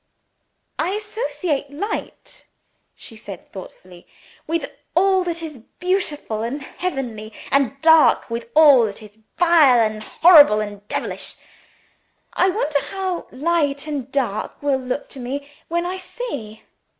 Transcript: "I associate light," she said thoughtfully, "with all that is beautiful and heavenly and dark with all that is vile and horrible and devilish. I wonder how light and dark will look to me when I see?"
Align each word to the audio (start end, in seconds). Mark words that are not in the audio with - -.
"I 0.79 0.93
associate 0.93 1.69
light," 1.69 2.45
she 2.95 3.15
said 3.15 3.51
thoughtfully, 3.53 4.07
"with 4.47 4.65
all 4.95 5.23
that 5.25 5.43
is 5.43 5.59
beautiful 5.77 6.41
and 6.41 6.63
heavenly 6.63 7.31
and 7.51 7.79
dark 7.83 8.27
with 8.27 8.49
all 8.55 8.87
that 8.87 9.03
is 9.03 9.19
vile 9.37 9.79
and 9.79 10.01
horrible 10.01 10.59
and 10.59 10.87
devilish. 10.87 11.35
I 12.33 12.49
wonder 12.49 12.81
how 12.85 13.27
light 13.31 13.85
and 13.85 14.11
dark 14.11 14.59
will 14.63 14.79
look 14.79 15.07
to 15.09 15.19
me 15.19 15.47
when 15.67 15.85
I 15.85 15.99
see?" 15.99 16.63